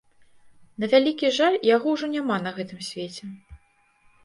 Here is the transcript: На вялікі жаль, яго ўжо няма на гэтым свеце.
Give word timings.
На 0.83 0.89
вялікі 0.93 1.29
жаль, 1.35 1.57
яго 1.75 1.87
ўжо 1.97 2.05
няма 2.15 2.41
на 2.47 2.55
гэтым 2.59 2.83
свеце. 2.91 3.23